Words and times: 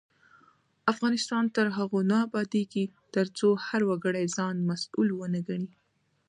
افغانستان 0.93 1.43
تر 1.55 1.67
هغو 1.77 1.99
نه 2.11 2.17
ابادیږي، 2.27 2.85
ترڅو 3.13 3.49
هر 3.65 3.81
وګړی 3.89 4.25
ځان 4.37 4.55
مسؤل 4.69 5.09
ونه 5.13 5.39
ګڼي. 5.47 5.67